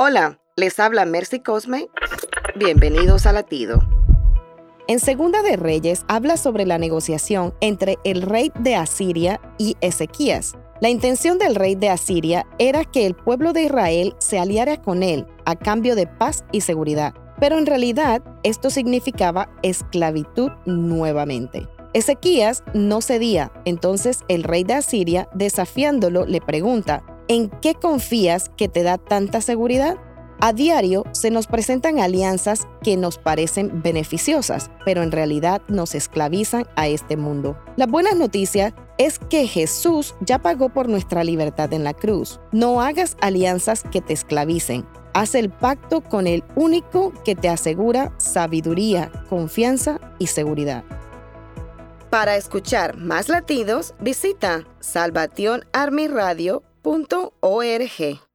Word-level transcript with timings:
Hola, 0.00 0.40
les 0.56 0.80
habla 0.80 1.04
Mercy 1.04 1.38
Cosme. 1.38 1.88
Bienvenidos 2.56 3.26
a 3.26 3.32
Latido. 3.32 3.80
En 4.88 4.98
Segunda 4.98 5.40
de 5.42 5.54
Reyes 5.56 6.04
habla 6.08 6.36
sobre 6.36 6.66
la 6.66 6.78
negociación 6.78 7.54
entre 7.60 7.98
el 8.02 8.22
rey 8.22 8.50
de 8.58 8.74
Asiria 8.74 9.40
y 9.56 9.76
Ezequías. 9.80 10.54
La 10.80 10.88
intención 10.88 11.38
del 11.38 11.54
rey 11.54 11.76
de 11.76 11.90
Asiria 11.90 12.44
era 12.58 12.84
que 12.84 13.06
el 13.06 13.14
pueblo 13.14 13.52
de 13.52 13.62
Israel 13.62 14.16
se 14.18 14.40
aliara 14.40 14.82
con 14.82 15.04
él 15.04 15.26
a 15.44 15.54
cambio 15.54 15.94
de 15.94 16.08
paz 16.08 16.44
y 16.50 16.62
seguridad, 16.62 17.14
pero 17.38 17.56
en 17.56 17.64
realidad 17.64 18.20
esto 18.42 18.70
significaba 18.70 19.48
esclavitud 19.62 20.50
nuevamente. 20.66 21.68
Ezequías 21.92 22.64
no 22.74 23.00
cedía, 23.00 23.52
entonces 23.64 24.24
el 24.26 24.42
rey 24.42 24.64
de 24.64 24.74
Asiria, 24.74 25.28
desafiándolo, 25.34 26.26
le 26.26 26.40
pregunta, 26.40 27.04
¿en 27.28 27.50
qué 27.60 27.74
confías 27.74 28.50
que 28.56 28.68
te 28.68 28.82
da 28.82 28.98
tanta 28.98 29.40
seguridad? 29.40 29.96
A 30.40 30.52
diario 30.52 31.04
se 31.12 31.30
nos 31.30 31.46
presentan 31.46 32.00
alianzas 32.00 32.66
que 32.82 32.96
nos 32.96 33.18
parecen 33.18 33.82
beneficiosas, 33.82 34.70
pero 34.84 35.02
en 35.02 35.12
realidad 35.12 35.62
nos 35.68 35.94
esclavizan 35.94 36.66
a 36.76 36.88
este 36.88 37.16
mundo. 37.16 37.56
La 37.76 37.86
buena 37.86 38.12
noticia 38.12 38.74
es 38.98 39.18
que 39.18 39.46
Jesús 39.46 40.14
ya 40.20 40.40
pagó 40.40 40.68
por 40.68 40.88
nuestra 40.88 41.24
libertad 41.24 41.72
en 41.72 41.84
la 41.84 41.94
cruz. 41.94 42.40
No 42.52 42.80
hagas 42.80 43.16
alianzas 43.20 43.84
que 43.84 44.00
te 44.00 44.12
esclavicen. 44.12 44.86
Haz 45.14 45.34
el 45.34 45.50
pacto 45.50 46.02
con 46.02 46.26
el 46.26 46.44
único 46.56 47.12
que 47.24 47.36
te 47.36 47.48
asegura 47.48 48.12
sabiduría, 48.18 49.10
confianza 49.28 50.00
y 50.18 50.26
seguridad. 50.26 50.84
Para 52.10 52.36
escuchar 52.36 52.96
más 52.96 53.28
latidos, 53.28 53.94
visita 54.00 54.66
salvationarmyradio.org. 56.84 58.33